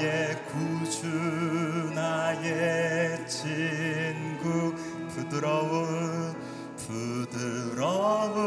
[0.00, 1.06] 나의 구주
[1.94, 4.74] 나의 친구
[5.10, 6.34] 부드러운
[6.78, 8.38] 부드러운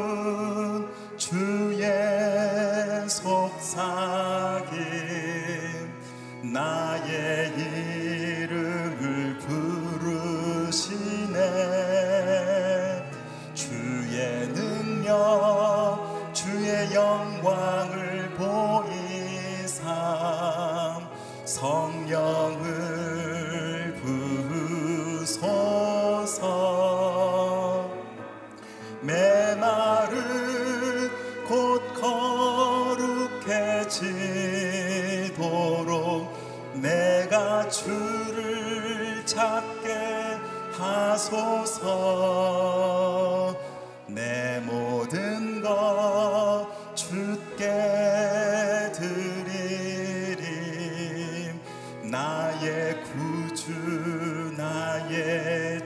[1.16, 1.63] 주.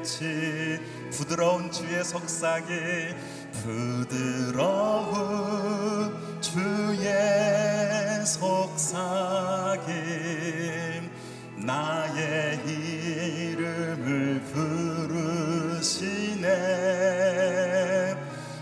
[0.07, 0.79] 빛이
[1.11, 3.13] 부드러운 주의 속삭이
[3.51, 4.57] 부드러운
[6.39, 8.87] 주의 속삭임.
[11.57, 14.41] 나의 이름을
[15.73, 16.45] 부르시네.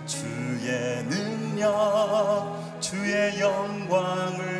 [0.07, 4.54] 주의 능력 주의 영광을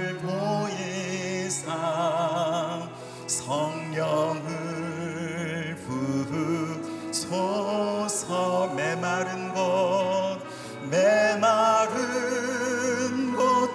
[10.90, 13.70] 내 마른 곳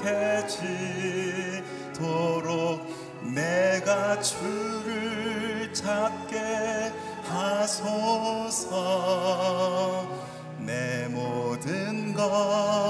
[0.00, 0.50] 거룩해지도록
[3.34, 6.92] 내가 주를 찾게
[7.24, 8.70] 하소서.
[10.58, 12.89] 내 모든 것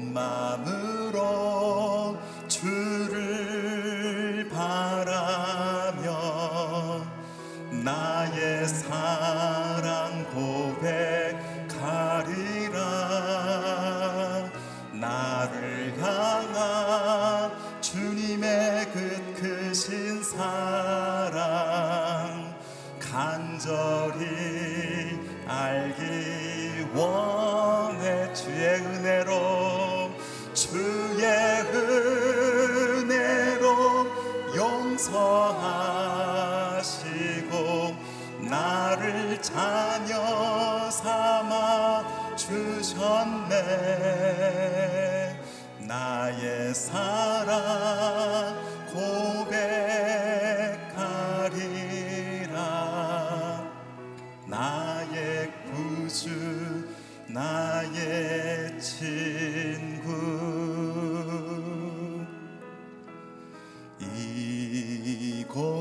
[0.00, 1.39] 마음으로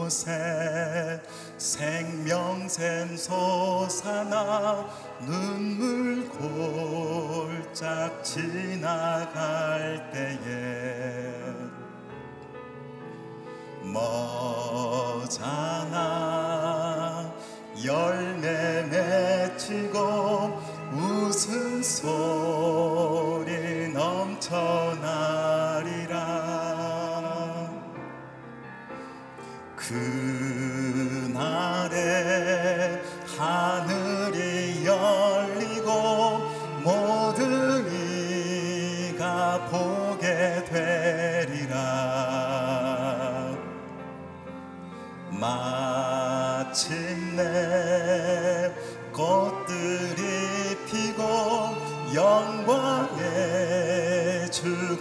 [0.09, 1.21] 곳에
[1.59, 4.89] 생명샘 솟아나
[5.19, 11.43] 눈물 골짝 지나갈 때에
[15.13, 16.01] 머잖아
[17.85, 20.59] 열매 맺히고
[20.91, 22.38] 웃음 소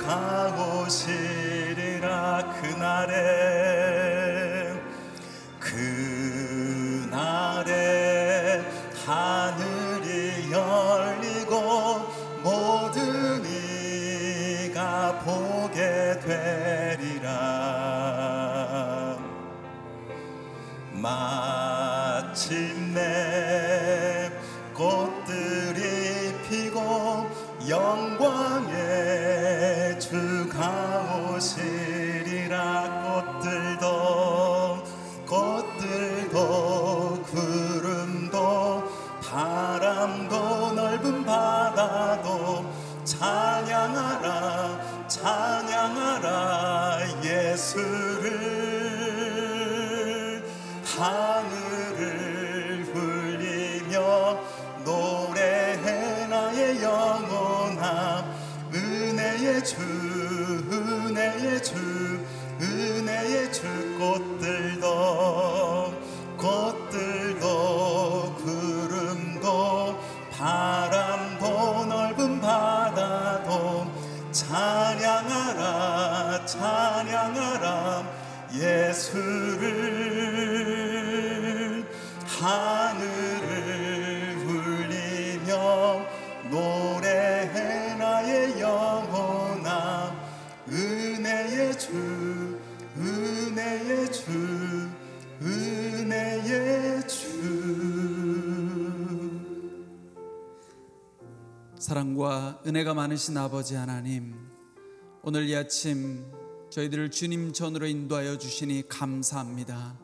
[0.08, 3.12] 주가 오시리라 그날에
[5.60, 7.12] 그날에
[9.05, 12.08] 하늘이 열리고
[12.43, 13.44] 모든
[14.64, 17.28] 이가 보게 되리라.
[20.93, 21.48] 마
[74.38, 75.64] 찬양하라
[76.46, 78.05] 찬양하라
[78.55, 79.99] 예수를.
[82.40, 82.77] 하
[101.88, 104.35] 사랑과 은혜가 많으신 아버지 하나님,
[105.23, 106.31] 오늘 이 아침
[106.69, 109.99] 저희들을 주님 전으로 인도하여 주시니 감사합니다.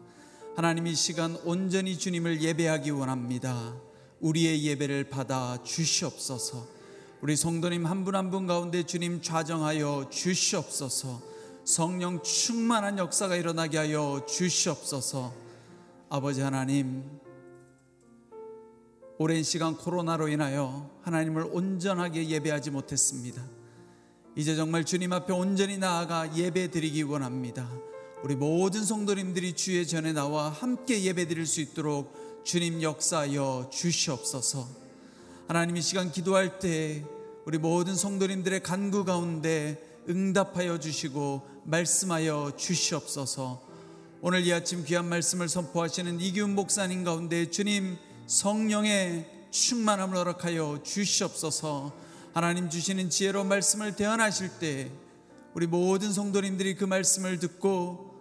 [0.57, 3.77] 하나님 이 시간 온전히 주님을 예배하기 원합니다.
[4.21, 6.67] 우리의 예배를 받아 주시옵소서.
[7.21, 11.21] 우리 성도님 한 분 한분 가운데 주님 좌정하여 주시옵소서.
[11.67, 15.35] 성령 충만한 역사가 일어나게 하여 주시옵소서.
[16.09, 17.05] 아버지 하나님,
[19.17, 23.45] 오랜 시간 코로나로 인하여 하나님을 온전하게 예배하지 못했습니다.
[24.35, 27.71] 이제 정말 주님 앞에 온전히 나아가 예배 드리기 원합니다.
[28.25, 34.67] 우리 모든 성도님들이 주의 전에 나와 함께 예배 드릴 수 있도록 주님 역사하여 주시옵소서.
[35.47, 37.05] 하나님 이 시간 기도할 때
[37.45, 43.63] 우리 모든 성도님들의 간구 가운데 응답하여 주시고 말씀하여 주시옵소서.
[44.23, 51.93] 오늘 이 아침 귀한 말씀을 선포하시는 이기훈 목사님 가운데 주님 성령의 충만함을 허락하여 주시옵소서.
[52.33, 54.91] 하나님 주시는 지혜로 말씀을 대언하실 때
[55.55, 58.15] 우리 모든 성도님들이 그 말씀을 듣고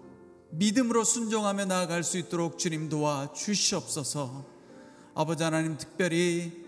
[0.52, 4.46] 믿음으로 순종하며 나아갈 수 있도록 주님 도와 주시옵소서.
[5.16, 6.66] 아버지 하나님 특별히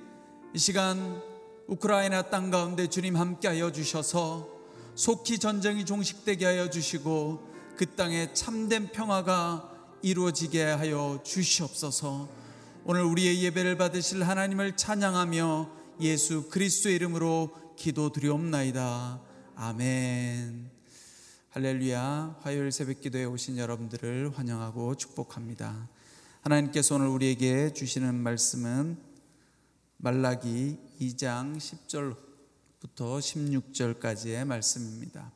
[0.54, 1.22] 이 시간
[1.68, 4.50] 우크라이나 땅 가운데 주님 함께하여 주셔서
[4.96, 9.70] 속히 전쟁이 종식되게 하여 주시고 그 땅에 참된 평화가
[10.02, 12.45] 이루어지게 하여 주시옵소서.
[12.88, 15.72] 오늘 우리의 예배를 받으실 하나님을 찬양하며
[16.02, 19.24] 예수 그리스도의 이름으로 기도드리옵나이다.
[19.56, 20.70] 아멘.
[21.50, 22.42] 할렐루야.
[22.44, 25.90] 화요일 새벽 기도에 오신 여러분들을 환영하고 축복합니다.
[26.42, 29.00] 하나님께서 오늘 우리에게 주시는 말씀은
[29.98, 35.32] 말라기 2장 10절부터 16절까지의 말씀입니다.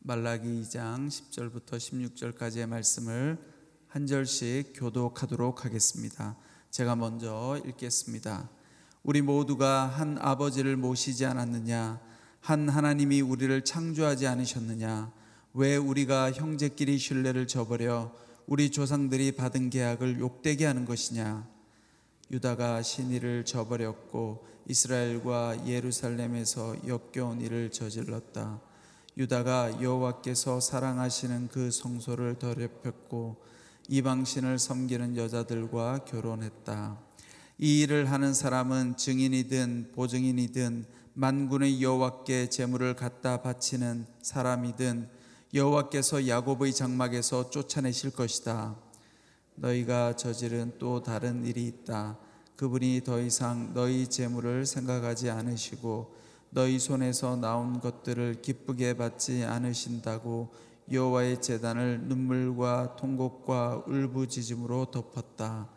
[0.00, 3.51] 말라기 2장 10절부터 16절까지의 말씀을
[3.92, 6.34] 한 절씩 교독하도록 하겠습니다.
[6.70, 8.48] 제가 먼저 읽겠습니다.
[9.02, 12.00] 우리 모두가 한 아버지를 모시지 않았느냐?
[12.40, 15.12] 한 하나님이 우리를 창조하지 않으셨느냐?
[15.52, 18.14] 왜 우리가 형제끼리 신뢰를 저버려
[18.46, 21.46] 우리 조상들이 받은 계약을 욕되게 하는 것이냐?
[22.30, 28.58] 유다가 신의를 저버렸고 이스라엘과 예루살렘에서 역겨운 일을 저질렀다.
[29.18, 33.52] 유다가 여호와께서 사랑하시는 그 성소를 더럽혔고
[33.88, 36.98] 이방신을 섬기는 여자들과 결혼했다.
[37.58, 45.08] 이 일을 하는 사람은 증인이든 보증인이든 만군의 여호와께 제물을 갖다 바치는 사람이든
[45.54, 48.76] 여호와께서 야곱의 장막에서 쫓아내실 것이다.
[49.56, 52.18] 너희가 저지른 또 다른 일이 있다.
[52.56, 56.14] 그분이 더 이상 너희 재물을 생각하지 않으시고
[56.50, 60.52] 너희 손에서 나온 것들을 기쁘게 받지 않으신다고
[60.90, 65.68] 여호와의 제단을 눈물과 통곡과 울부짖음으로 덮었다.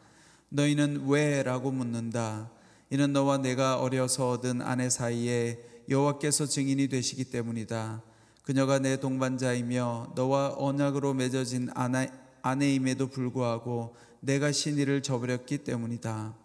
[0.50, 2.52] 너희는 왜라고 묻는다.
[2.90, 5.60] 이는 너와 내가 어려서 얻은 아내 사이에
[5.90, 8.02] 여호와께서 증인이 되시기 때문이다.
[8.44, 16.36] 그녀가 내 동반자이며 너와 언약으로 맺어진 아내, 아내임에도 불구하고 내가 신의를 저버렸기 때문이다.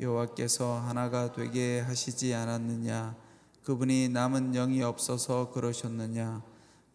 [0.00, 3.16] 여호와께서 하나가 되게 하시지 않았느냐?
[3.62, 6.42] 그분이 남은 영이 없어서 그러셨느냐?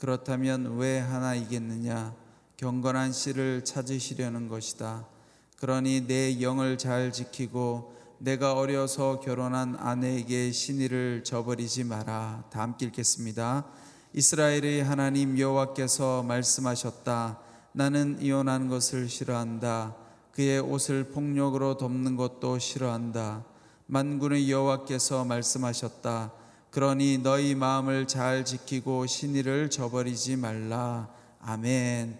[0.03, 2.13] 그렇다면 왜 하나 이겠느냐?
[2.57, 5.07] 경건한 씨를 찾으시려는 것이다.
[5.55, 12.43] 그러니 내 영을 잘 지키고 내가 어려서 결혼한 아내에게 신의를 저버리지 마라.
[12.49, 13.65] 다 함께 읽겠습니다.
[14.11, 17.39] 이스라엘의 하나님 여호와께서 말씀하셨다.
[17.71, 19.95] 나는 이혼한 것을 싫어한다.
[20.33, 23.45] 그의 옷을 폭력으로 덮는 것도 싫어한다.
[23.85, 26.42] 만군의 여호와께서 말씀하셨다.
[26.73, 31.07] 그러니 너희 마음을 잘 지키고 신의를 저버리지 말라.
[31.39, 32.17] 아멘.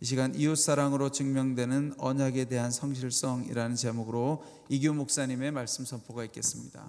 [0.00, 6.86] 이 시간 이웃 사랑으로 증명되는 언약에 대한 성실성이라는 제목으로 이규 목사님의 말씀 선포가 있겠습니다.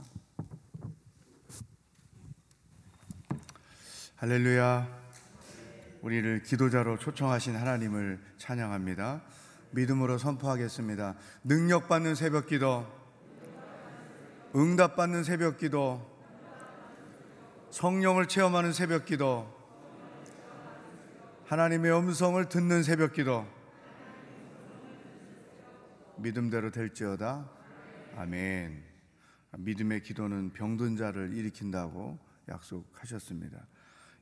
[4.17, 4.88] 할렐루야.
[6.03, 9.24] 우리를 기도자로 초청하신 하나님을 찬양합니다.
[9.71, 11.15] 믿음으로 선포하겠습니다.
[11.45, 12.86] 능력받는 새벽 기도,
[14.55, 16.16] 응답받는 새벽 기도,
[17.69, 19.53] 성령을 체험하는 새벽 기도,
[21.45, 23.45] 하나님의 음성을 듣는 새벽 기도,
[26.17, 27.50] 믿음대로 될지어다.
[28.15, 28.83] 아멘.
[29.57, 32.17] 믿음의 기도는 병든 자를 일으킨다고
[32.50, 33.67] 약속하셨습니다.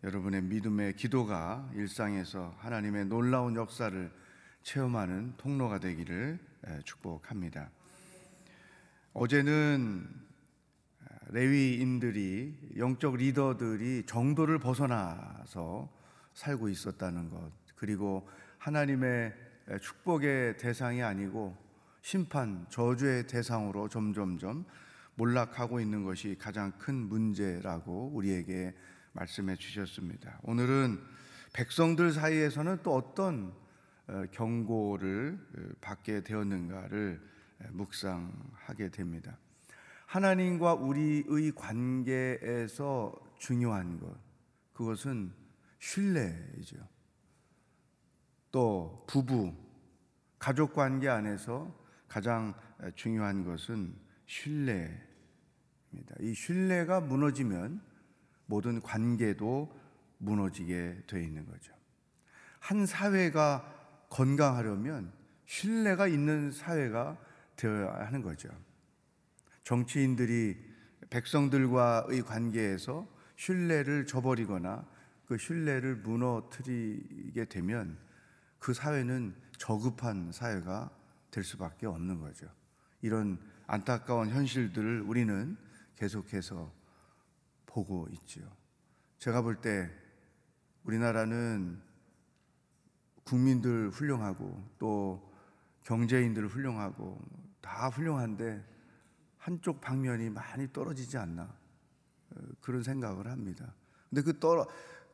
[0.04, 4.12] 여러분의 믿음의 기도가 일상에서 하나님의 놀라운 역사를
[4.64, 6.40] 체험하는 통로가 되기를
[6.84, 7.70] 축복합니다.
[9.14, 10.25] 어제는
[11.30, 15.90] 레위인들이 영적 리더들이 정도를 벗어나서
[16.34, 18.28] 살고 있었다는 것 그리고
[18.58, 19.34] 하나님의
[19.82, 21.58] 축복의 대상이 아니고
[22.02, 24.66] 심판 저주의 대상으로 점점점
[25.16, 28.76] 몰락하고 있는 것이 가장 큰 문제라고 우리에게
[29.14, 30.40] 말씀해 주셨습니다.
[30.44, 31.00] 오늘은
[31.54, 33.54] 백성들 사이에서는 또 어떤
[34.08, 37.20] 어, 경고를 어, 받게 되었는가를
[37.72, 39.38] 묵상하게 됩니다.
[40.16, 44.18] 하나님과 우리의 관계에서 중요한 것,
[44.72, 45.34] 그것은
[45.80, 46.78] 신뢰이죠.
[48.50, 49.54] 또 부부,
[50.40, 51.70] 가족 관계 안에서
[52.08, 52.54] 가장
[52.96, 53.94] 중요한 것은
[54.26, 54.96] 신뢰입니다.
[56.22, 57.82] 이 신뢰가 무너지면
[58.46, 59.70] 모든 관계도
[60.20, 61.74] 무너지게 되어 있는 거죠.
[62.60, 65.12] 한 사회가 건강하려면
[65.46, 67.18] 신뢰가 있는 사회가
[67.58, 68.48] 되어야 하는 거죠.
[69.66, 70.56] 정치인들이
[71.10, 74.88] 백성들과의 관계에서 신뢰를 저버리거나
[75.26, 77.98] 그 신뢰를 무너뜨리게 되면
[78.60, 80.92] 그 사회는 저급한 사회가
[81.32, 82.48] 될 수밖에 없는 거죠.
[83.02, 85.58] 이런 안타까운 현실들을 우리는
[85.96, 86.72] 계속해서
[87.66, 88.46] 보고 있지요.
[89.18, 89.92] 제가 볼 때
[90.84, 91.82] 우리나라는
[93.24, 95.34] 국민들 훌륭하고 또
[95.84, 97.20] 경제인들 훌륭하고
[97.62, 98.75] 다 훌륭한데
[99.46, 103.76] 한쪽 방면이 많이 떨어지지 않나 어, 그런 생각을 합니다.
[104.10, 104.68] 근데 그 떨어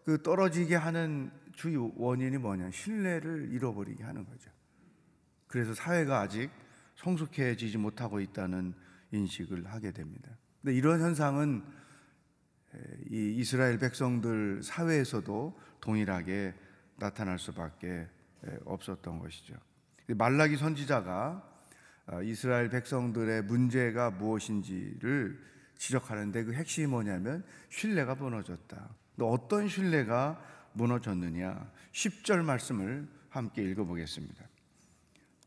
[0.05, 2.71] 그 떨어지게 하는 주 원인이 뭐냐?
[2.71, 4.49] 신뢰를 잃어버리게 하는 거죠.
[5.47, 6.49] 그래서 사회가 아직
[6.95, 8.73] 성숙해지지 못하고 있다는
[9.11, 10.29] 인식을 하게 됩니다.
[10.61, 11.61] 근데 이런 현상은
[13.09, 16.55] 이 이스라엘 백성들 사회에서도 동일하게
[16.95, 18.07] 나타날 수밖에
[18.63, 19.55] 없었던 것이죠.
[20.07, 21.50] 말라기 선지자가 어,
[22.23, 25.39] 이스라엘 백성들의 문제가 무엇인지를
[25.77, 28.89] 지적하는데 그 핵심이 뭐냐면 신뢰가 무너졌다.
[29.19, 30.41] 어떤 신뢰가
[30.73, 31.71] 무너졌느냐?
[31.91, 34.45] 10절 말씀을 함께 읽어보겠습니다.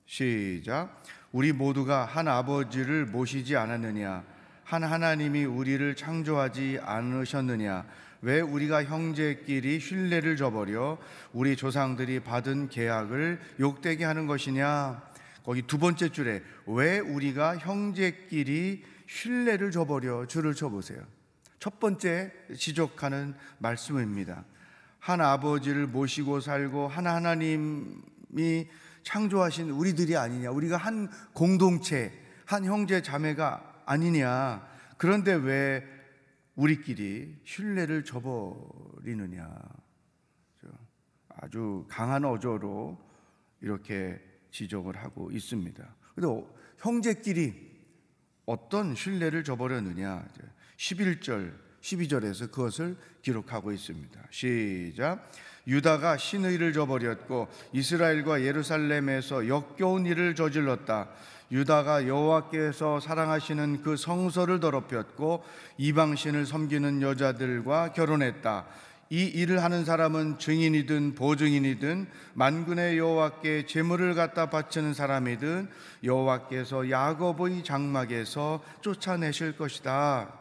[0.07, 1.03] 시작.
[1.33, 4.25] 우리 모두가 한 아버지를 모시지 않았느냐?
[4.65, 7.87] 한 하나님이 우리를 창조하지 않으셨느냐?
[8.23, 10.99] 왜 우리가 형제끼리 신뢰를 저버려
[11.33, 15.03] 우리 조상들이 받은 계약을 욕되게 하는 것이냐?
[15.45, 21.05] 거기 두 번째 줄에 왜 우리가 형제끼리 신뢰를 저버려 줄을 쳐보세요.
[21.59, 24.45] 첫 번째 지적하는 말씀입니다.
[24.99, 28.69] 한 아버지를 모시고 살고 한 하나님이
[29.03, 30.51] 창조하신 우리들이 아니냐.
[30.51, 32.11] 우리가 한 공동체,
[32.47, 34.67] 한 형제 자매가 아니냐.
[34.97, 35.87] 그런데 왜
[36.57, 39.51] 우리끼리 신뢰를 저버리느냐.
[41.37, 42.99] 아주 강한 어조로
[43.61, 44.19] 이렇게
[44.55, 45.85] 지적을 하고 있습니다.
[46.15, 46.45] 근데
[46.79, 47.75] 형제끼리
[48.47, 50.25] 어떤 신뢰를 저버렸느냐.
[50.77, 54.21] 11절, 12절에서 그것을 기록하고 있습니다.
[54.31, 55.31] 시작.
[55.67, 61.09] 유다가 신의를 저버렸고 이스라엘과 예루살렘에서 역겨운 일을 저질렀다.
[61.51, 65.43] 유다가 여호와께서 사랑하시는 그 성서를 더럽혔고
[65.79, 68.67] 이방신을 섬기는 여자들과 결혼했다.
[69.15, 75.69] 이 일을 하는 사람은 증인이든 보증인이든 만군의 여호와께 제물을 갖다 바치는 사람이든
[76.03, 80.37] 여호와께서 야곱의 장막에서 쫓아내실 것이다.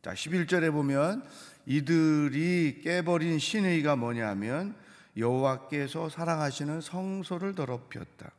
[0.00, 1.22] 자, 11절에 보면
[1.66, 4.74] 이들이 깨버린 신의가 뭐냐면
[5.18, 8.30] 여호와께서 사랑하시는 성소를 더럽혔다.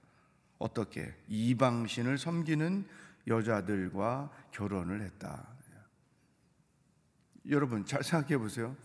[0.58, 1.14] 어떻게?
[1.28, 2.84] 이방신을 섬기는
[3.28, 5.46] 여자들과 결혼을 했다.
[7.48, 8.76] 여러분 잘 생각해 보세요.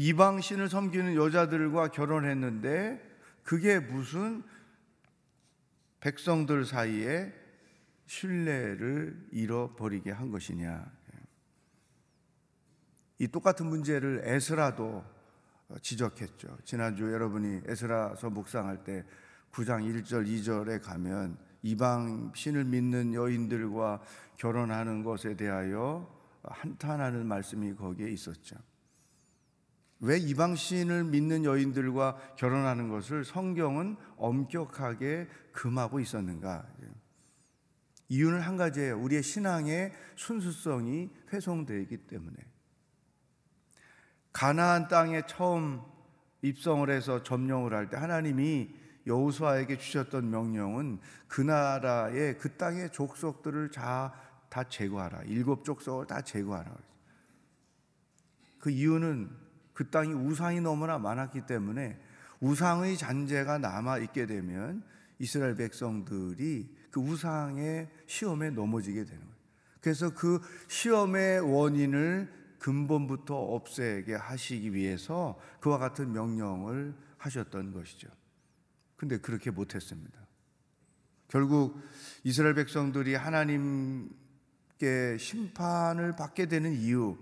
[0.00, 3.06] 이방신을 섬기는 여자들과 결혼했는데
[3.42, 4.42] 그게 무슨
[6.00, 7.34] 백성들 사이에
[8.06, 10.90] 신뢰를 잃어버리게 한 것이냐.
[13.18, 15.04] 이 똑같은 문제를 에스라도
[15.82, 16.56] 지적했죠.
[16.64, 19.04] 지난주 여러분이 에스라서 묵상할 때
[19.52, 24.00] 9장 1절 2절에 가면 이방 신을 믿는 여인들과
[24.38, 26.10] 결혼하는 것에 대하여
[26.42, 28.56] 한탄하는 말씀이 거기에 있었죠.
[30.00, 36.66] 왜 이방 신을 믿는 여인들과 결혼하는 것을 성경은 엄격하게 금하고 있었는가?
[38.08, 38.98] 이유는 한 가지예요.
[38.98, 42.36] 우리의 신앙의 순수성이 훼손되어 있기 때문에.
[44.32, 45.82] 가나안 땅에 처음
[46.42, 48.74] 입성을 해서 점령을 할 때 하나님이
[49.06, 54.14] 여호수아에게 주셨던 명령은 그 나라의 그 땅의 족속들을 다,
[54.48, 55.22] 다 제거하라.
[55.24, 56.74] 일곱 족속을 다 제거하라.
[58.58, 59.30] 그 이유는
[59.80, 61.98] 그 땅이 우상이 너무나 많았기 때문에
[62.40, 64.82] 우상의 잔재가 남아 있게 되면
[65.18, 69.34] 이스라엘 백성들이 그 우상의 시험에 넘어지게 되는 거예요.
[69.80, 78.10] 그래서 그 시험의 원인을 근본부터 없애게 하시기 위해서 그와 같은 명령을 하셨던 것이죠.
[78.96, 80.20] 근데 그렇게 못했습니다.
[81.28, 81.80] 결국
[82.22, 84.10] 이스라엘 백성들이 하나님께
[85.18, 87.16] 심판을 받게 되는 이유,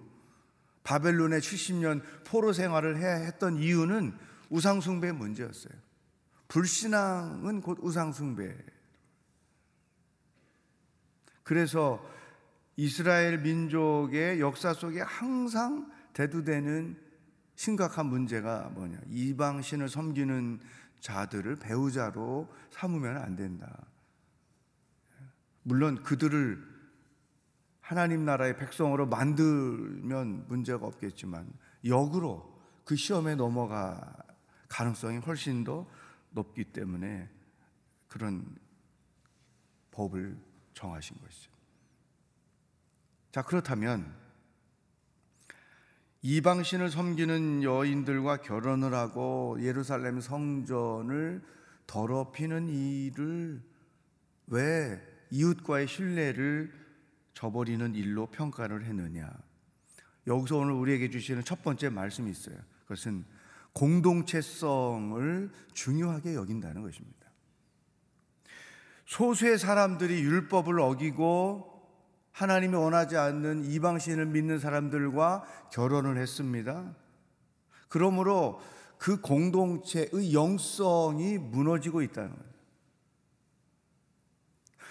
[0.89, 4.17] 바벨론의 70년 포로 생활을 해야 했던 이유는
[4.49, 5.75] 우상숭배 문제였어요.
[6.49, 8.57] 불신앙은 곧 우상숭배.
[11.43, 12.03] 그래서
[12.77, 16.99] 이스라엘 민족의 역사 속에 항상 대두되는
[17.55, 18.99] 심각한 문제가 뭐냐.
[19.11, 20.59] 이방신을 섬기는
[21.01, 23.85] 자들을 배우자로 삼으면 안 된다.
[25.65, 26.78] 물론 그들을
[27.89, 31.51] 하나님 나라의 백성으로 만들면 문제가 없겠지만
[31.87, 34.15] 역으로 그 시험에 넘어가
[34.69, 35.89] 가능성이 훨씬 더
[36.33, 37.31] 높기 때문에
[38.07, 38.45] 그런
[39.93, 40.37] 법을
[40.75, 41.51] 정하신 것이죠.
[43.33, 44.15] 자, 그렇다면
[46.21, 51.43] 이방신을 섬기는 여인들과 결혼을 하고 예루살렘 성전을
[51.87, 53.63] 더럽히는 일을
[54.49, 56.78] 왜 이웃과의 신뢰를
[57.39, 59.31] 저버리는 일로 평가를 했느냐?
[60.27, 62.57] 여기서 오늘 우리에게 주시는 첫 번째 말씀이 있어요.
[62.83, 63.25] 그것은
[63.75, 67.31] 공동체성을 중요하게 여긴다는 것입니다.
[69.07, 71.81] 소수의 사람들이 율법을 어기고
[72.33, 76.93] 하나님이 원하지 않는 이방신을 믿는 사람들과 결혼을 했습니다.
[77.89, 78.61] 그러므로
[78.99, 82.48] 그 공동체의 영성이 무너지고 있다는.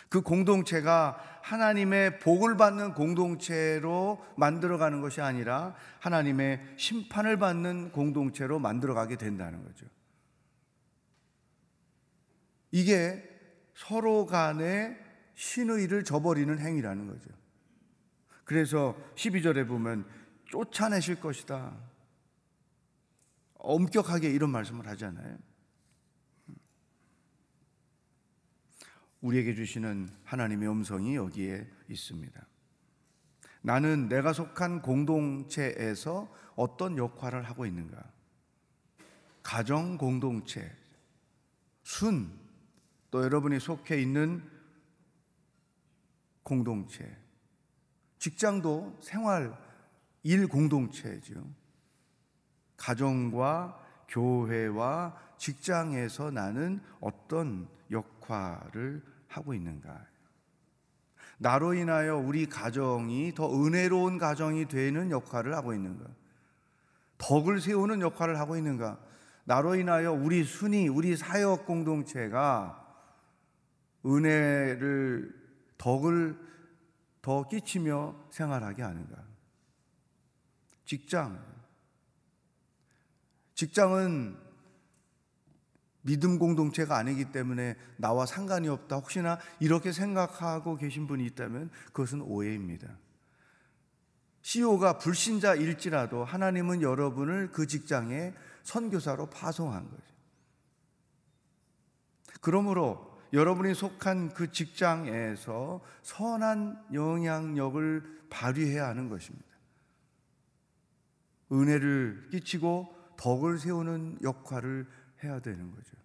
[0.09, 9.63] 그 공동체가 하나님의 복을 받는 공동체로 만들어가는 것이 아니라 하나님의 심판을 받는 공동체로 만들어가게 된다는
[9.63, 9.85] 거죠.
[12.71, 13.23] 이게
[13.73, 14.97] 서로 간의
[15.35, 17.29] 신의를 저버리는 행위라는 거죠.
[18.43, 20.05] 그래서 12절에 보면
[20.49, 21.75] 쫓아내실 것이다.
[23.55, 25.37] 엄격하게 이런 말씀을 하잖아요.
[29.27, 32.47] 우리에게 주시는 하나님의 음성이 여기에 있습니다.
[33.61, 38.01] 나는 내가 속한 공동체에서 어떤 역할을 하고 있는가?
[39.43, 40.73] 가정 공동체,
[41.83, 42.31] 순,
[43.11, 44.41] 또 여러분이 속해 있는
[46.43, 47.17] 공동체,
[48.19, 49.57] 직장도 생활,
[50.23, 51.45] 일 공동체죠.
[52.77, 60.05] 가정과 교회와 직장에서 나는 어떤 역할을 하고 있는가?
[61.37, 66.05] 나로 인하여 우리 가정이 더 은혜로운 가정이 되는 역할을 하고 있는가?
[67.17, 68.99] 덕을 세우는 역할을 하고 있는가?
[69.43, 72.83] 나로 인하여 우리 순위, 우리 사역 공동체가
[74.05, 75.33] 은혜를
[75.77, 76.37] 덕을
[77.21, 79.23] 더 끼치며 생활하게 하는가?
[80.85, 81.43] 직장.
[83.53, 84.46] 직장은
[86.07, 88.95] 믿음 공동체가 아니기 때문에 나와 상관이 없다.
[88.95, 92.97] 혹시나 이렇게 생각하고 계신 분이 있다면 그것은 오해입니다.
[94.41, 100.03] CEO가 불신자일지라도 하나님은 여러분을 그 직장에 선교사로 파송한 거죠.
[102.39, 109.45] 그러므로 여러분이 속한 그 직장에서 선한 영향력을 발휘해야 하는 것입니다.
[111.51, 114.87] 은혜를 끼치고 덕을 세우는 역할을
[115.23, 115.95] 해야 되는 거죠.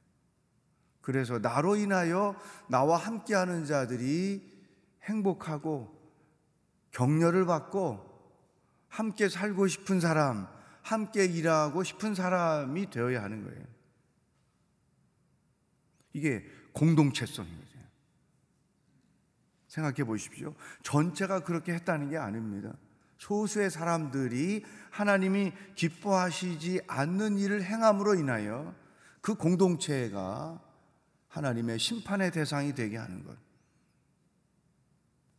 [1.01, 2.37] 그래서 나로 인하여
[2.69, 4.51] 나와 함께하는 자들이
[5.03, 6.01] 행복하고
[6.93, 8.11] 격려를 받고
[8.89, 10.47] 함께 살고 싶은 사람,
[10.83, 13.65] 함께 일하고 싶은 사람이 되어야 하는 거예요.
[16.13, 17.73] 이게 공동체성인 거죠.
[19.69, 20.55] 생각해 보십시오.
[20.83, 22.75] 전체가 그렇게 했다는 게 아닙니다.
[23.17, 28.75] 소수의 사람들이 하나님이 기뻐하시지 않는 일을 행함으로 인하여
[29.23, 30.61] 그 공동체가
[31.29, 33.39] 하나님의 심판의 대상이 되게 하는 것.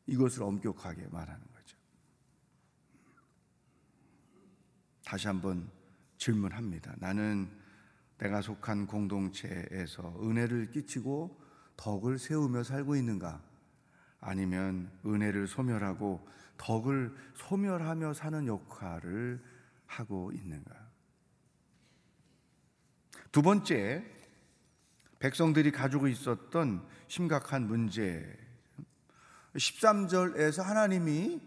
[0.08, 1.78] 이것을 엄격하게 말하는 거죠.
[5.06, 5.70] 다시 한번
[6.18, 6.96] 질문합니다.
[6.98, 7.50] 나는
[8.18, 11.42] 내가 속한 공동체에서 은혜를 끼치고
[11.76, 13.44] 덕을 세우며 살고 있는가?
[14.22, 16.26] 아니면 은혜를 소멸하고
[16.58, 19.44] 덕을 소멸하며 사는 역할을
[19.86, 20.83] 하고 있는가?
[23.34, 24.04] 두 번째,
[25.18, 28.24] 백성들이 가지고 있었던 심각한 문제.
[29.56, 31.42] 13절에서 하나님이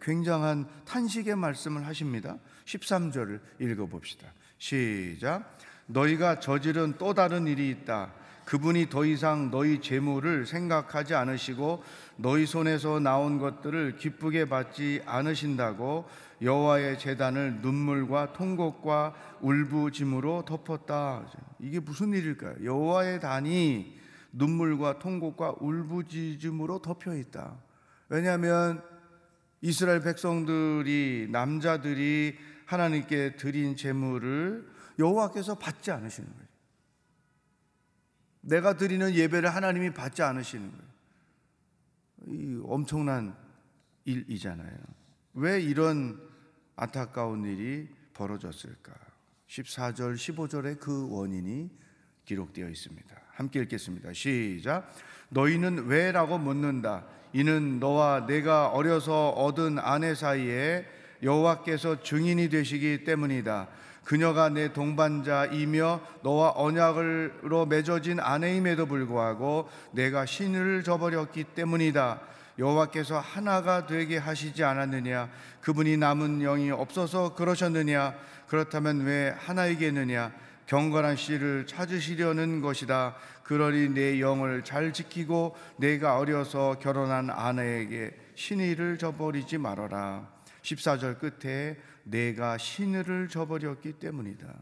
[0.00, 2.40] 굉장한 탄식의 말씀을 하십니다.
[2.64, 4.32] 13절을 읽어봅시다.
[4.58, 5.56] 시작.
[5.86, 8.12] 너희가 저지른 또 다른 일이 있다.
[8.44, 11.82] 그분이 더 이상 너희 재물을 생각하지 않으시고
[12.16, 16.06] 너희 손에서 나온 것들을 기쁘게 받지 않으신다고
[16.42, 21.26] 여호와의 제단을 눈물과 통곡과 울부짐으로 덮었다.
[21.58, 22.56] 이게 무슨 일일까요?
[22.62, 23.98] 여호와의 단이
[24.32, 27.56] 눈물과 통곡과 울부짖음으로 덮여 있다.
[28.08, 28.82] 왜냐하면
[29.62, 36.43] 이스라엘 백성들이 남자들이 하나님께 드린 제물을 여호와께서 받지 않으시는 거예요.
[38.44, 40.94] 내가 드리는 예배를 하나님이 받지 않으시는 거예요.
[42.26, 43.34] 이 엄청난
[44.04, 44.76] 일이잖아요.
[45.34, 46.20] 왜 이런
[46.76, 48.92] 안타까운 일이 벌어졌을까?
[49.48, 51.70] 14절, 15절에 그 원인이
[52.24, 53.16] 기록되어 있습니다.
[53.32, 54.12] 함께 읽겠습니다.
[54.12, 54.92] 시작.
[55.30, 57.04] 너희는 왜라고 묻는다.
[57.32, 60.86] 이는 너와 내가 어려서 얻은 아내 사이에
[61.22, 63.68] 여호와께서 증인이 되시기 때문이다.
[64.04, 72.20] 그녀가 내 동반자이며 너와 언약으로 맺어진 아내임에도 불구하고 내가 신을 저버렸기 때문이다.
[72.58, 75.28] 여호와께서 하나가 되게 하시지 않았느냐?
[75.60, 78.14] 그분이 남은 영이 없어서 그러셨느냐?
[78.46, 80.32] 그렇다면 왜 하나이겠느냐?
[80.66, 83.16] 경건한 씨를 찾으시려는 것이다.
[83.42, 90.33] 그러니 내 영을 잘 지키고 내가 어려서 결혼한 아내에게 신의를 저버리지 말아라.
[90.64, 94.52] 14절 끝에 내가 신의를 저버렸기 때문이다.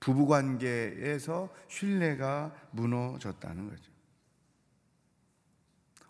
[0.00, 3.92] 부부 관계에서 신뢰가 무너졌다는 거죠.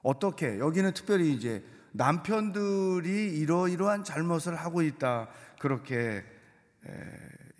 [0.02, 0.58] 어떻게?
[0.58, 5.28] 여기는 특별히 이제 남편들이 이러이러한 잘못을 하고 있다.
[5.58, 6.24] 그렇게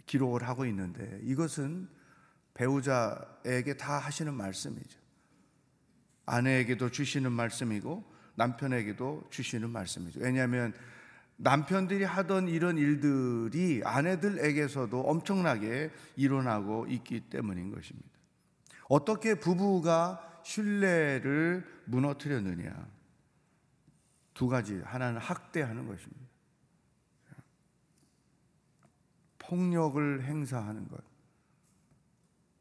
[0.07, 1.89] 기록을 하고 있는데 이것은
[2.55, 4.99] 배우자에게 다 하시는 말씀이죠.
[6.27, 10.21] 아내에게도 주시는 말씀이고 남편에게도 주시는 말씀이죠.
[10.21, 10.73] 왜냐하면
[11.37, 18.09] 남편들이 하던 이런 일들이 아내들에게서도 엄청나게 일어나고 있기 때문인 것입니다.
[18.89, 22.89] 어떻게 부부가 신뢰를 무너뜨렸느냐?
[24.35, 24.81] 두 가지.
[24.85, 26.23] 하나는 학대하는 것입니다.
[29.39, 31.03] 폭력을 행사하는 것.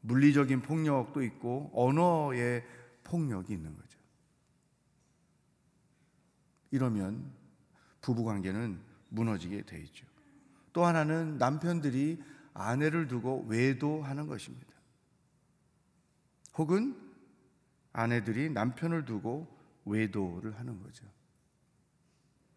[0.00, 2.64] 물리적인 폭력도 있고 언어의
[3.04, 3.98] 폭력이 있는 거죠.
[6.72, 7.30] 이러면
[8.00, 8.80] 부부 관계는
[9.10, 10.04] 무너지게 돼 있죠.
[10.72, 12.20] 또 하나는 남편들이
[12.54, 14.72] 아내를 두고 외도하는 것입니다.
[16.54, 16.98] 혹은
[17.92, 19.46] 아내들이 남편을 두고
[19.84, 21.04] 외도를 하는 거죠.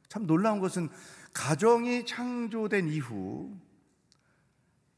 [0.08, 0.90] 참 놀라운 것은
[1.34, 3.54] 가정이 창조된 이후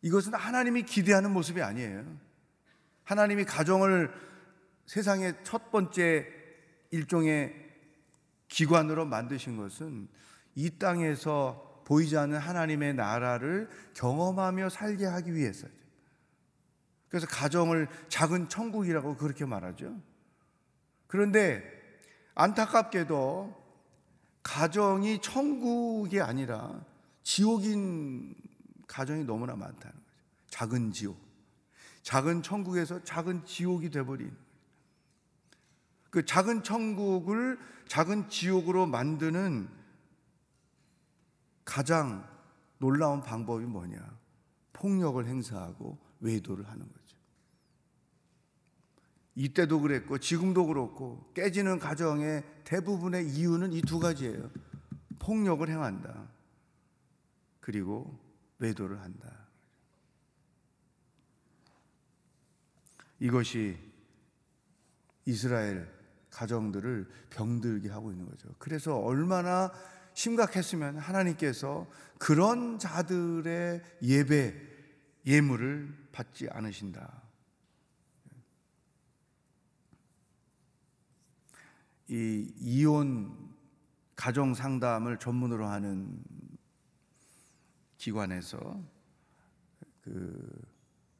[0.03, 2.05] 이것은 하나님이 기대하는 모습이 아니에요.
[3.03, 4.13] 하나님이 가정을
[4.85, 6.27] 세상의 첫 번째
[6.91, 7.66] 일종의
[8.47, 10.07] 기관으로 만드신 것은
[10.55, 15.73] 이 땅에서 보이지 않는 하나님의 나라를 경험하며 살게 하기 위해서죠.
[17.09, 19.95] 그래서 가정을 작은 천국이라고 그렇게 말하죠.
[21.07, 21.63] 그런데
[22.35, 23.67] 안타깝게도
[24.43, 26.85] 가정이 천국이 아니라
[27.23, 28.35] 지옥인
[28.87, 30.07] 가정이 너무나 많다는 거죠.
[30.47, 31.17] 작은 지옥.
[32.03, 34.35] 작은 천국에서 작은 지옥이 돼버린.
[36.17, 39.69] 그 작은 천국을 작은 지옥으로 만드는
[41.63, 42.27] 가장
[42.79, 43.99] 놀라운 방법이 뭐냐?
[44.73, 47.17] 폭력을 행사하고 외도를 하는 거죠.
[49.35, 54.49] 이때도 그랬고 지금도 그렇고 깨지는 가정의 대부분의 이유는 이 두 가지예요.
[55.19, 56.27] 폭력을 행한다.
[57.59, 58.19] 그리고
[58.57, 59.45] 외도를 한다.
[63.19, 63.77] 이것이
[65.25, 65.96] 이스라엘
[66.37, 68.47] 가정들을 병들게 하고 있는 거죠.
[68.59, 69.71] 그래서 얼마나
[70.13, 71.87] 심각했으면 하나님께서
[72.19, 74.55] 그런 자들의 예배,
[75.25, 77.23] 예물을 받지 않으신다.
[82.09, 83.35] 이 이혼
[84.15, 86.23] 가정 상담을 전문으로 하는
[87.97, 88.79] 기관에서
[90.03, 90.61] 그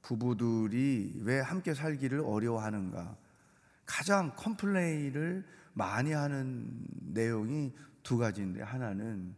[0.04, 3.18] 부부들이 왜 함께 살기를 어려워하는가
[3.88, 7.74] 가장 컴플레인을 많이 하는 내용이
[8.04, 9.36] 두 가지인데 하나는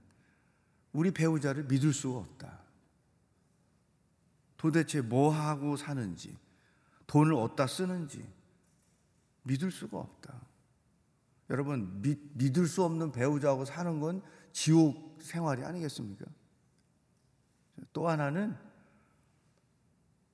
[0.91, 2.59] 우리 배우자를 믿을 수가 없다.
[4.57, 6.35] 도대체 뭐 하고 사는지,
[7.07, 8.27] 돈을 어디다 쓰는지
[9.43, 10.41] 믿을 수가 없다.
[11.49, 16.25] 여러분, 믿, 믿을 수 없는 배우자하고 사는 건 지옥 생활이 아니겠습니까?
[17.93, 18.55] 또 하나는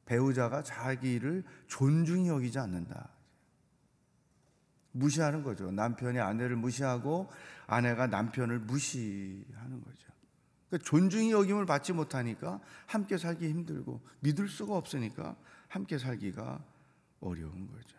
[0.06, 3.15] 배우자가 자기를 존중히 여기지 않는다.
[4.96, 5.72] 무시하는 거죠.
[5.72, 7.30] 남편이 아내를 무시하고
[7.68, 10.08] 아내가 남편을 무시하는 거죠.
[10.70, 15.36] 그러니까 존중이 여김을 받지 못하니까 함께 살기 힘들고 믿을 수가 없으니까
[15.68, 16.64] 함께 살기가
[17.20, 17.98] 어려운 거죠.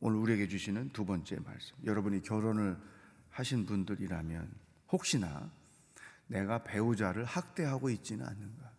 [0.00, 1.74] 오늘 우리에게 주시는 두 번째 말씀.
[1.84, 2.76] 여러분이 결혼을
[3.30, 4.52] 하신 분들이라면
[4.92, 5.50] 혹시나
[6.26, 8.70] 내가 배우자를 학대하고 있지는 않는가?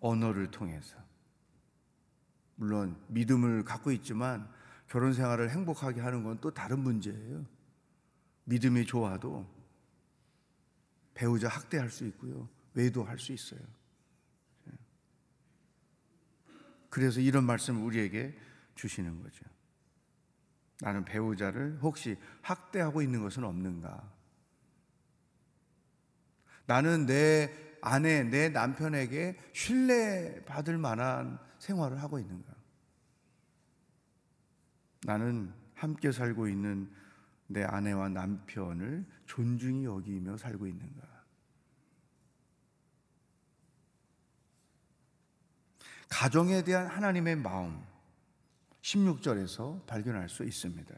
[0.00, 0.96] 언어를 통해서
[2.60, 4.46] 물론 믿음을 갖고 있지만
[4.86, 7.46] 결혼 생활을 행복하게 하는 건 또 다른 문제예요.
[8.44, 9.48] 믿음이 좋아도
[11.14, 12.50] 배우자 학대할 수 있고요.
[12.74, 13.60] 외도할 수 있어요.
[16.90, 18.38] 그래서 이런 말씀을 우리에게
[18.74, 19.42] 주시는 거죠.
[20.80, 24.12] 나는 배우자를 혹시 학대하고 있는 것은 없는가?
[26.66, 32.54] 나는 내 아내, 내 남편에게 신뢰받을 만한 생활을 하고 있는가?
[35.04, 36.90] 나는 함께 살고 있는
[37.46, 41.08] 내 아내와 남편을 존중히 여기며 살고 있는가?
[46.08, 47.82] 가정에 대한 하나님의 마음
[48.82, 50.94] 16절에서 발견할 수 있습니다.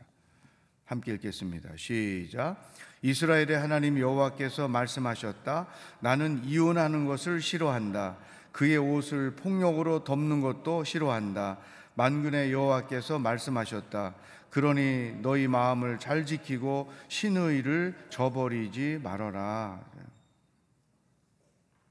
[0.85, 1.77] 함께 읽겠습니다.
[1.77, 2.73] 시작.
[3.03, 5.67] 이스라엘의 하나님 여호와께서 말씀하셨다.
[6.01, 8.17] 나는 이혼하는 것을 싫어한다.
[8.53, 11.59] 그의 옷을 폭력으로 덮는 것도 싫어한다.
[11.95, 14.15] 만군의 여호와께서 말씀하셨다.
[14.51, 19.81] 그러니 너희 마음을 잘 지키고 신의를 저버리지 말아라.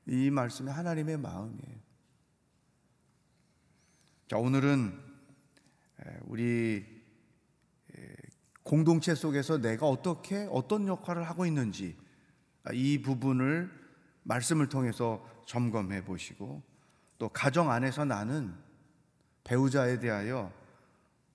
[0.08, 1.82] 이 말씀이 하나님의 마음이에요.
[4.28, 4.98] 자, 오늘은
[6.22, 7.01] 우리
[8.72, 11.98] 공동체 속에서 내가 어떻게 어떤 역할을 하고 있는지
[12.72, 13.70] 이 부분을
[14.24, 16.64] 말씀을 통해서 점검해 보시고
[17.18, 18.56] 또 가정 안에서 나는
[19.44, 20.54] 배우자에 대하여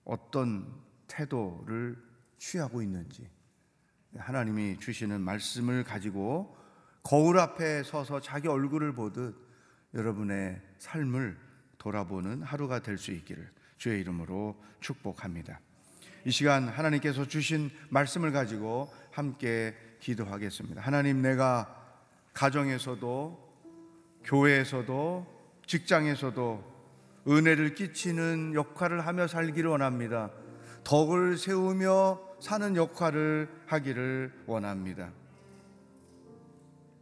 [0.07, 2.03] 어떤 태도를
[2.39, 3.29] 취하고 있는지
[4.17, 6.57] 하나님이 주시는 말씀을 가지고
[7.03, 9.37] 거울 앞에 서서 자기 얼굴을 보듯
[9.93, 11.39] 여러분의 삶을
[11.77, 15.61] 돌아보는 하루가 될 수 있기를 주의 이름으로 축복합니다.
[16.27, 20.83] 이 시간 하나님께서 주신 말씀을 가지고 함께 기도하겠습니다.
[20.83, 21.73] 하나님 내가
[22.33, 23.47] 가정에서도
[24.25, 25.25] 교회에서도
[25.69, 26.77] 직장에서도
[27.29, 30.33] 은혜를 끼치는 역할을 하며 살기를 원합니다.
[30.83, 35.13] 덕을 세우며 사는 역할을 하기를 원합니다.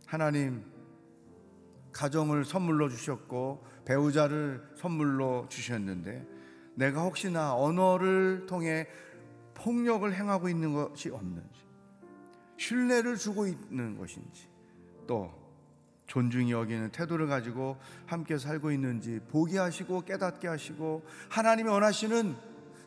[0.07, 0.65] 하나님,
[1.93, 6.27] 가정을 선물로 주셨고, 배우자를 선물로 주셨는데,
[6.75, 8.87] 내가 혹시나 언어를 통해
[9.55, 11.65] 폭력을 행하고 있는 것이 없는지,
[12.57, 14.49] 신뢰를 주고 있는 것인지,
[15.07, 15.45] 또
[16.07, 22.37] 존중이 여기는 태도를 가지고 함께 살고 있는지 보게 하시고 깨닫게 하시고 하나님이 원하시는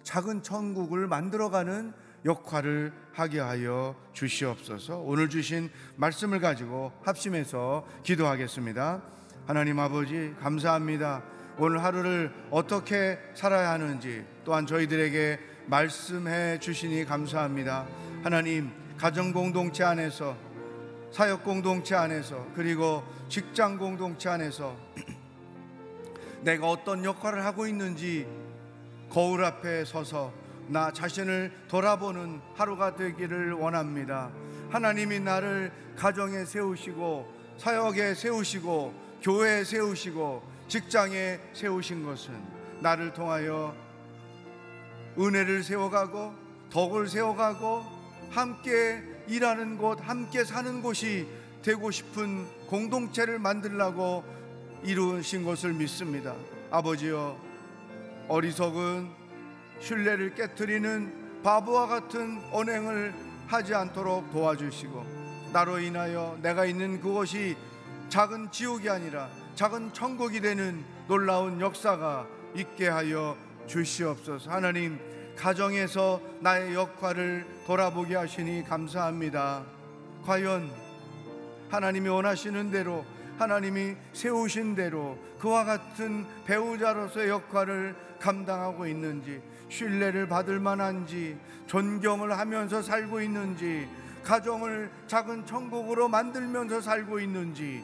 [0.04, 1.94] 작은 천국을 만들어가는
[2.26, 5.00] 역할을 하게 하여 주시옵소서.
[5.00, 9.02] 오늘 주신 말씀을 가지고 합심해서 기도하겠습니다.
[9.46, 11.24] 하나님 아버지 감사합니다.
[11.58, 17.86] 오늘 하루를 어떻게 살아야 하는지 또한 저희들에게 말씀해 주시니 감사합니다.
[18.24, 20.36] 하나님 가정 공동체 안에서
[21.12, 24.76] 사역 공동체 안에서 그리고 직장 공동체 안에서
[26.42, 28.26] 내가 어떤 역할을 하고 있는지
[29.10, 30.32] 거울 앞에 서서
[30.68, 34.32] 나 자신을 돌아보는 하루가 되기를 원합니다.
[34.70, 37.28] 하나님이 나를 가정에 세우시고
[37.58, 42.34] 사역에 세우시고 교회에 세우시고 직장에 세우신 것은
[42.80, 43.87] 나를 통하여
[45.20, 46.34] 은혜를 세워가고
[46.70, 47.84] 덕을 세워가고
[48.30, 51.28] 함께 일하는 곳, 함께 사는 곳이
[51.62, 54.24] 되고 싶은 공동체를 만들라고
[54.84, 56.36] 이루신 것을 믿습니다.
[56.70, 57.38] 아버지여,
[58.28, 59.10] 어리석은
[59.80, 63.14] 신뢰를 깨뜨리는 바보와 같은 언행을
[63.48, 65.06] 하지 않도록 도와주시고
[65.54, 67.56] 나로 인하여 내가 있는 그곳이
[68.10, 74.50] 작은 지옥이 아니라 작은 천국이 되는 놀라운 역사가 있게 하여 주시옵소서.
[74.50, 75.00] 하나님,
[75.36, 79.64] 가정에서 나의 역할을 돌아보게 하시니 감사합니다.
[80.26, 80.70] 과연
[81.70, 83.06] 하나님이 원하시는 대로
[83.38, 93.22] 하나님이 세우신 대로 그와 같은 배우자로서의 역할을 감당하고 있는지 신뢰를 받을 만한지 존경을 하면서 살고
[93.22, 93.88] 있는지
[94.24, 97.84] 가정을 작은 천국으로 만들면서 살고 있는지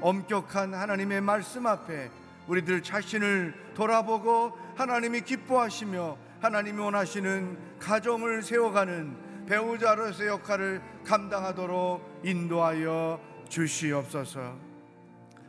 [0.00, 2.10] 엄격한 하나님의 말씀 앞에
[2.46, 14.56] 우리들 자신을 돌아보고 하나님이 기뻐하시며 하나님이 원하시는 가정을 세워가는 배우자로서의 역할을 감당하도록 인도하여 주시옵소서.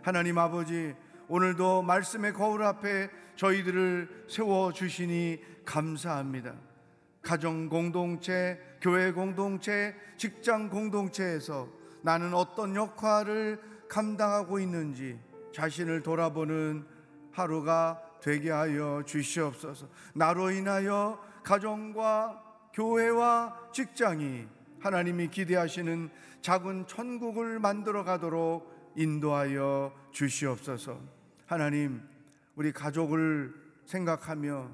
[0.02, 0.94] 하나님 아버지,
[1.28, 6.54] 오늘도 말씀의 거울 앞에 저희들을 세워 주시니 감사합니다.
[7.22, 11.70] 가정 공동체, 교회 공동체, 직장 공동체에서
[12.02, 15.18] 나는 어떤 역할을 감당하고 있는지
[15.54, 16.86] 자신을 돌아보는
[17.32, 19.88] 하루가 되게 하여 주시옵소서.
[20.14, 22.42] 나로 인하여 가정과
[22.74, 24.48] 교회와 직장이
[24.80, 26.10] 하나님이 기대하시는
[26.42, 31.00] 작은 천국을 만들어 가도록 인도하여 주시옵소서.
[31.46, 32.02] 하나님,
[32.56, 33.54] 우리 가족을
[33.86, 34.70] 생각하며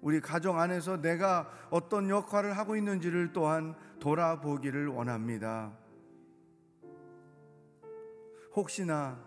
[0.00, 5.72] 우리 가정 안에서 내가 어떤 역할을 하고 있는지를 또한 돌아보기를 원합니다.
[8.54, 9.18] 혹시나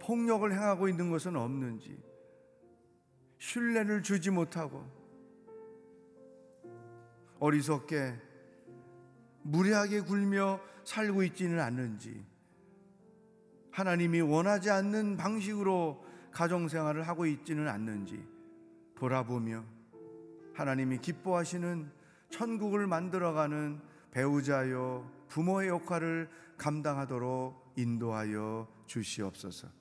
[0.00, 2.02] 폭력을 행하고 있는 것은 없는지,
[3.38, 4.84] 신뢰를 주지 못하고
[7.38, 8.18] 어리석게
[9.42, 12.24] 무례하게 굴며 살고 있지는 않는지,
[13.70, 18.24] 하나님이 원하지 않는 방식으로 가정생활을 하고 있지는 않는지
[18.94, 19.64] 돌아보며
[20.54, 21.90] 하나님이 기뻐하시는
[22.28, 29.79] 천국을 만들어가는 배우자요 부모의 역할을 감당하도록 인도하여 주시옵소서.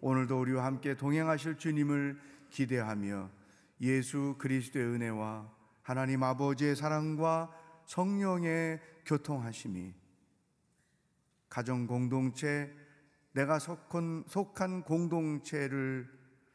[0.00, 2.18] 오늘도 우리와 함께 동행하실 주님을
[2.50, 3.30] 기대하며
[3.82, 5.50] 예수 그리스도의 은혜와
[5.82, 7.50] 하나님 아버지의 사랑과
[7.86, 9.92] 성령의 교통하심이
[11.48, 12.72] 가정 공동체
[13.32, 16.08] 내가 속한, 속한 공동체를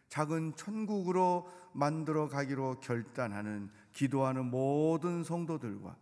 [0.09, 5.97] 작은 천국으로 만들어 가기로 결단하는 기도하는 모든 성도들과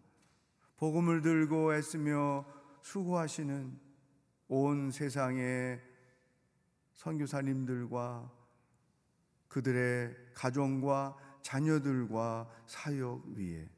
[0.77, 2.45] 복음을 들고 애쓰며
[2.82, 3.79] 수고하시는
[4.49, 5.82] 온 세상의
[6.93, 8.32] 선교사님들과
[9.47, 13.69] 그들의 가정과 자녀들과 사역 위에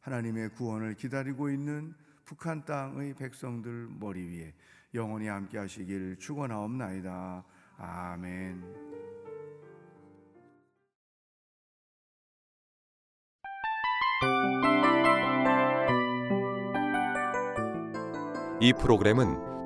[0.00, 4.54] 하나님의 구원을 기다리고 있는 북한 땅의 백성들 머리 위에
[4.94, 7.44] 영원히 함께 하시길 축원하옵나이다.
[7.76, 8.62] 아멘.
[18.60, 19.53] 이 프로그램은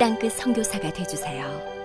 [0.00, 1.79] 땅끝 선교사가 되주세요.